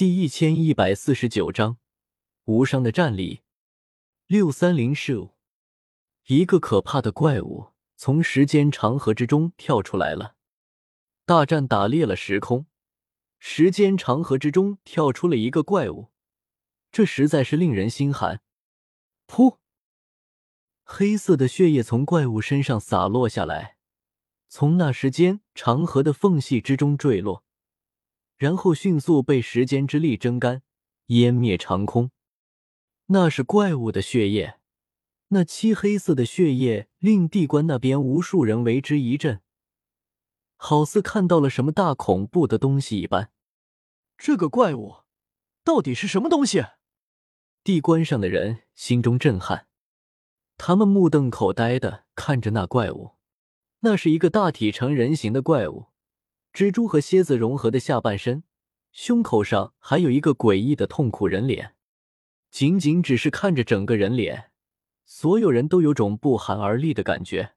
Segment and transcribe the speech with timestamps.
[0.00, 1.76] 第一千一百四十九章
[2.46, 3.42] 无伤的战力。
[4.26, 5.28] 六三零 s
[6.24, 10.36] 一个可怕的怪物从时间长河之中跳出来了。
[11.26, 12.64] 大战打裂了时空，
[13.38, 16.08] 时间长河之中跳出了一个怪物，
[16.90, 18.40] 这实在是令人心寒。
[19.26, 19.58] 噗！
[20.82, 23.76] 黑色的血液从怪物身上洒落下来，
[24.48, 27.44] 从那时间长河的缝隙之中坠落。
[28.40, 30.62] 然后迅速被时间之力蒸干，
[31.08, 32.10] 湮灭长空。
[33.08, 34.58] 那是怪物的血液，
[35.28, 39.42] 那漆黑色的血液令地关那边无数人为之一震，
[40.56, 43.30] 好似看到了什么大恐怖的东西一般。
[44.16, 45.00] 这个怪物
[45.62, 46.64] 到底是什么东西？
[47.62, 49.66] 地关上的人心中震撼，
[50.56, 53.16] 他们目瞪口呆的看着那怪物。
[53.80, 55.89] 那是一个大体成人形的怪物。
[56.52, 58.42] 蜘蛛和蝎子融合的下半身，
[58.92, 61.74] 胸口上还有一个诡异的痛苦人脸。
[62.50, 64.50] 仅仅只是看着整个人脸，
[65.04, 67.52] 所有人都有种不寒而栗的感觉。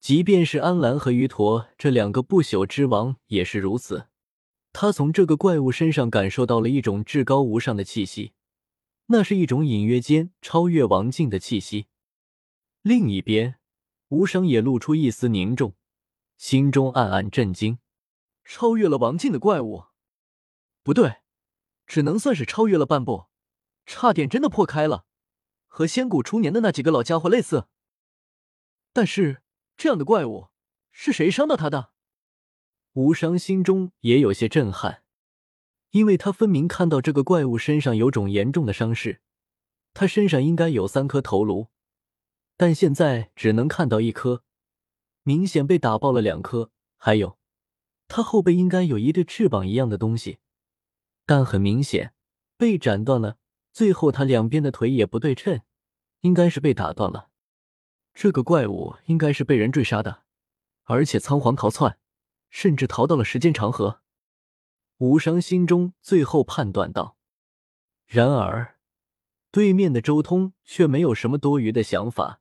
[0.00, 4.06] 即便是安澜和鱼陀这两个不朽之王也是如此。
[4.72, 8.32] 他从这个怪物身上感受到了一种至高无上的气息，
[9.06, 11.86] 那是一种隐约间超越王境的气息。
[12.82, 13.56] 另一边，
[14.10, 15.74] 无声也露出一丝凝重，
[16.36, 17.78] 心中暗暗震惊。
[18.48, 19.86] 超越了王境的怪物，
[20.84, 21.16] 不对，
[21.84, 23.26] 只能算是超越了半步，
[23.84, 25.04] 差点真的破开了，
[25.66, 27.66] 和仙谷初年的那几个老家伙类似。
[28.92, 29.42] 但是
[29.76, 30.48] 这样的怪物
[30.92, 31.90] 是谁伤到他的？
[32.92, 35.02] 无伤心中也有些震撼，
[35.90, 39.20] 因为他分明看到这个怪物身上有种严重的伤势，
[39.92, 41.68] 他身上应该有三颗头颅，
[42.56, 44.44] 但现在只能看到一颗，
[45.24, 47.36] 明显被打爆了两颗，还有。
[48.08, 50.38] 他后背应该有一对翅膀一样的东西，
[51.24, 52.14] 但很明显
[52.56, 53.38] 被斩断了。
[53.72, 55.60] 最后他两边的腿也不对称，
[56.20, 57.28] 应该是被打断了。
[58.14, 60.22] 这个怪物应该是被人追杀的，
[60.84, 61.98] 而且仓皇逃窜，
[62.48, 64.00] 甚至逃到了时间长河。
[64.98, 67.18] 无伤心中最后判断道。
[68.06, 68.78] 然而，
[69.50, 72.40] 对面的周通却没有什么多余的想法，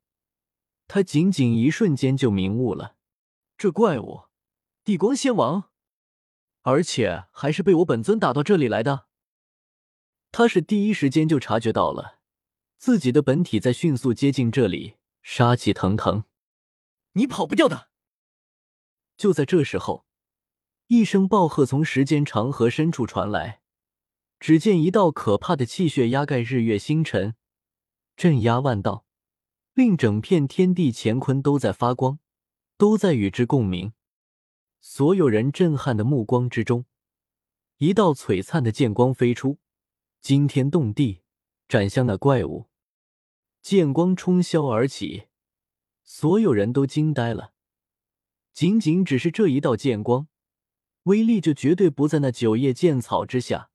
[0.87, 2.95] 他仅仅一瞬间就明悟了，
[3.57, 4.24] 这怪物。
[4.85, 5.72] 地光仙王，
[6.62, 9.07] 而且还是被我本尊打到这里来的。
[10.31, 12.19] 他是第一时间就察觉到了
[12.78, 16.25] 自己的本体在迅速接近这里，杀气腾腾。
[17.13, 17.90] 你跑不掉的！
[19.18, 20.06] 就在这时候，
[20.85, 23.62] 一声暴喝从时间长河深处传来，
[24.40, 27.34] 只见一道可怕的气血压盖日月星辰，
[28.16, 29.07] 镇压万道，
[29.73, 32.19] 令整片天地乾坤都在发光，
[32.78, 33.94] 都在与之共鸣。
[34.88, 36.85] 所有人震撼的目光之中，
[37.78, 39.57] 一道璀璨的剑光飞出，
[40.22, 41.23] 惊天动地，
[41.68, 42.69] 斩向那怪物。
[43.63, 45.23] 剑光冲霄而起，
[46.03, 47.53] 所有人都惊呆了。
[48.53, 50.28] 仅仅只是这一道剑光，
[51.06, 53.72] 威力就绝对不在那九叶剑草之下，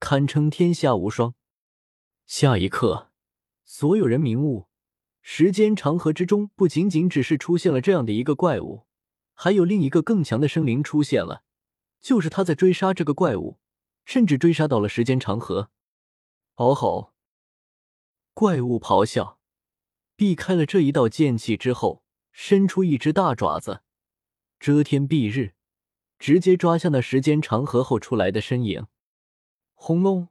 [0.00, 1.34] 堪称天下无双。
[2.24, 3.12] 下一刻，
[3.66, 4.68] 所有人明悟：
[5.20, 8.87] 时间长河之中，不仅仅只是出现了这样的一个怪物。
[9.40, 11.44] 还有另一个更强的生灵出现了，
[12.00, 13.60] 就是他在追杀这个怪物，
[14.04, 15.70] 甚至追杀到了时间长河。
[16.56, 17.14] 嗷吼！
[18.34, 19.38] 怪物咆哮，
[20.16, 23.82] 避开了这一道剑气之后，伸出一只大爪子，
[24.58, 25.54] 遮天蔽日，
[26.18, 28.88] 直接抓向那时间长河后出来的身影。
[29.74, 30.30] 轰隆！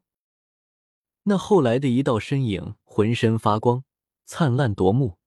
[1.23, 3.85] 那后来的一道身影，浑身发光，
[4.25, 5.17] 灿烂夺目，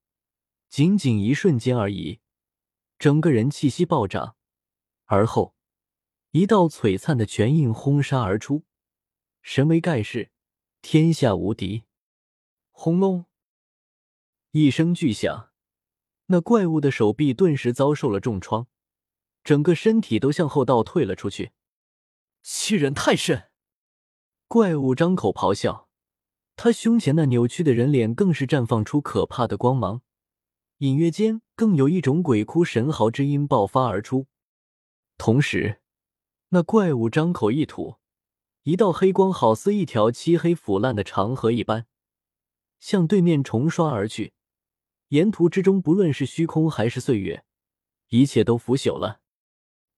[0.68, 2.20] 仅仅一瞬间而已。
[3.00, 4.36] 整个人气息暴涨，
[5.06, 5.54] 而后
[6.32, 8.64] 一道璀璨的拳印轰杀而出，
[9.40, 10.30] 神威盖世，
[10.82, 11.84] 天下无敌。
[12.70, 13.24] 轰隆！
[14.50, 15.50] 一声巨响，
[16.26, 18.66] 那怪物的手臂顿时遭受了重创，
[19.42, 21.52] 整个身体都向后倒退了出去。
[22.42, 23.44] 欺人太甚！
[24.46, 25.88] 怪物张口咆哮，
[26.54, 30.02] 他胸前那扭曲的人脸更是绽放出可怕的光芒。
[30.80, 34.28] 隐约间，更有一种鬼哭神嚎之音爆发而出。
[35.18, 35.82] 同时，
[36.48, 37.96] 那怪物张口一吐，
[38.62, 41.86] 一道黑光好似一条漆黑腐烂的长河一般，
[42.78, 44.32] 向对面重刷而去。
[45.08, 47.44] 沿途之中，不论是虚空还是岁月，
[48.08, 49.20] 一切都腐朽了。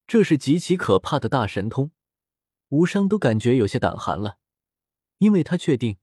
[0.08, 1.93] 这是极其可怕的大神通，
[2.70, 4.38] 无伤都感觉有些胆寒了，
[5.19, 5.99] 因为他确定，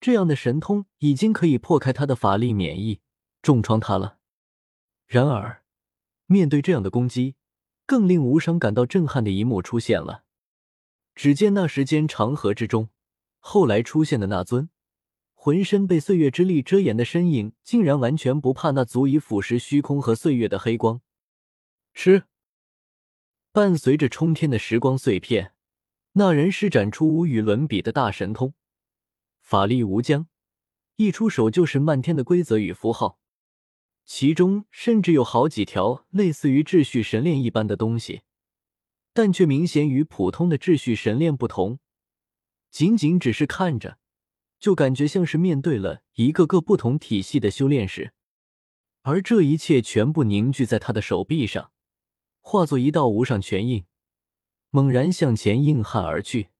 [0.00, 3.00] 这样的神通已经可以破开他的法力免疫，
[3.40, 4.15] 重创他了。
[5.06, 5.62] 然而，
[6.26, 7.36] 面对这样的攻击，
[7.86, 10.24] 更令无伤感到震撼的一幕出现了。
[11.14, 12.90] 只见那时间长河之中，
[13.38, 14.68] 后来出现的那尊
[15.34, 21.00] 浑身被岁月之力遮掩的身影，竟然完全不怕那足以腐蚀虚空和岁月的黑光。
[21.94, 22.24] 吃！
[23.52, 25.54] 伴随着冲天的时光碎片，
[26.12, 28.52] 那人施展出无与伦比的大神通，
[29.40, 30.26] 法力无疆，
[30.96, 33.18] 一出手就是漫天的规则与符号，
[34.06, 38.22] 其中甚至有好几条类似于秩序神链一般的东西。
[39.12, 41.78] 但却明显与普通的秩序神链不同，
[42.70, 43.98] 仅仅只是看着，
[44.58, 48.12] 就感觉像是面对了一个个不同体系的修炼士，
[49.00, 51.72] 而这一切全部凝聚在他的手臂上，
[52.40, 53.86] 化作一道无上拳印，
[54.68, 56.50] 猛然向前硬汉而去。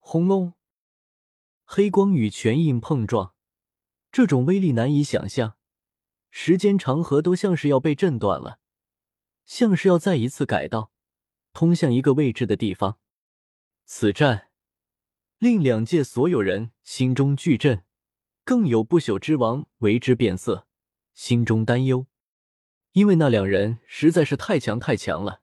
[0.00, 0.54] 轰隆！
[1.64, 3.34] 黑光与拳印碰撞，
[4.10, 5.57] 这种威力难以想象，
[6.30, 8.58] 时间长河都像是要被震断了，
[9.46, 10.92] 像是要再一次改道。
[11.54, 12.98] 通向一个未知的地方，
[13.84, 14.50] 此战
[15.38, 17.82] 令两界所有人心中巨震，
[18.44, 20.68] 更有不朽之王为之变色，
[21.14, 22.06] 心中担忧，
[22.92, 25.42] 因为那两人实在是太强太强了。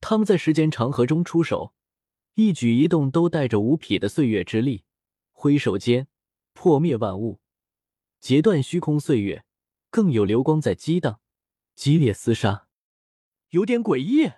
[0.00, 1.74] 他们在时间长河中出手，
[2.34, 4.84] 一举一动都带着无匹的岁月之力，
[5.32, 6.08] 挥手间
[6.54, 7.40] 破灭万物，
[8.20, 9.44] 截断虚空岁月，
[9.94, 11.20] 更有流光在激荡，
[11.76, 12.66] 激烈厮杀，
[13.50, 14.32] 有点诡异。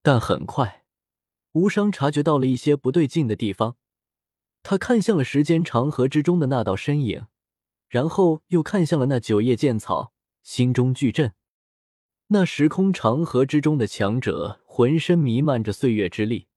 [0.00, 0.86] 但很快，
[1.52, 3.76] 无伤察觉到了一些不对劲的地方。
[4.62, 7.26] 他看向了时间长河之中的那道身影，
[7.90, 11.34] 然后又看向了那九叶剑草，心中巨震。
[12.28, 16.48] 那时空长河之中的强者，浑身弥漫着岁月之力，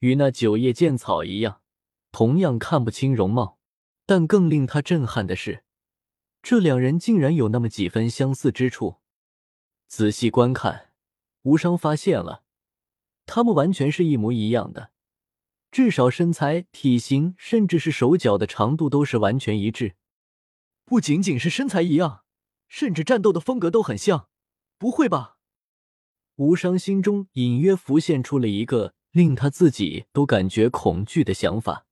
[0.00, 1.62] 与那九叶剑草一样，
[2.12, 3.58] 同样看不清容貌。
[4.04, 5.64] 但更令他震撼的是，
[6.42, 8.96] 这两人竟然有那么几分相似之处。
[9.86, 10.92] 仔细观看，
[11.42, 12.44] 无伤发现了。
[13.26, 14.92] 他们完全是一模一样的，
[15.70, 19.96] 至少身材、体型，甚至是手脚的长度都是完全一致。
[20.84, 22.24] 不仅仅是身材一样，
[22.68, 24.28] 甚至战斗的风格都很像。
[24.78, 25.36] 不会吧？
[26.36, 31.86] 无伤心中隐约浮现出了一个令他自己都感觉恐惧的想法，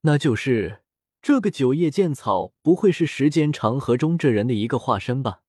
[0.00, 0.79] 那就是
[1.22, 5.42] 这个九叶剑草不会是时间长河中这人的一个化身吧？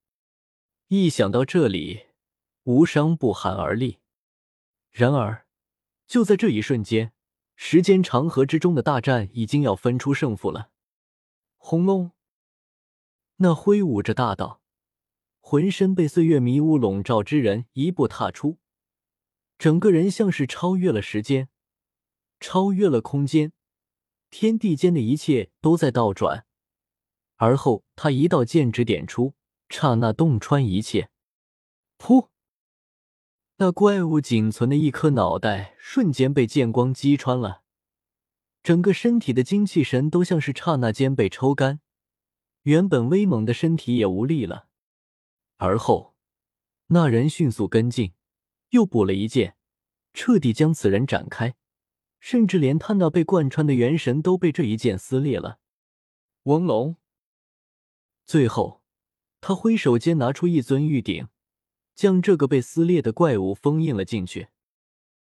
[0.88, 2.08] 一想到这里，
[2.64, 4.00] 无伤不寒而栗。
[4.92, 5.48] 然而，
[6.06, 7.14] 就在这一瞬间，
[7.56, 10.72] 时间长河之中的大战已经要分出胜负了。
[11.56, 12.12] 轰隆！
[13.38, 14.62] 那挥舞着大道、
[15.40, 18.58] 浑身被岁月迷雾笼罩之人一步踏出，
[19.58, 21.48] 整个人像是超越了时间，
[22.42, 23.54] 超越了空间，
[24.32, 26.46] 天地间的一切都在倒转。
[27.36, 29.36] 而后，他一道剑指点出，
[29.70, 31.10] 刹那洞穿一切。
[31.98, 32.30] 噗！
[33.58, 37.62] 那怪物仅存的一颗脑袋瞬间被剑光击穿了，
[38.64, 41.80] 整个身体的精气神都像是刹那间被抽干，
[42.64, 44.68] 原本威猛的身体也无力了。
[45.58, 46.16] 而后，
[46.88, 48.14] 那人迅速跟进，
[48.70, 49.56] 又补了一剑，
[50.14, 51.56] 彻底将此人斩开，
[52.22, 55.60] 甚至连他那被贯穿的元神都被这一剑撕裂了。
[56.44, 56.96] 翁龙，
[58.26, 58.82] 最后，
[59.42, 61.28] 他挥手间拿出一尊玉鼎。
[61.94, 64.48] 将这个被撕裂的怪物封印了进去。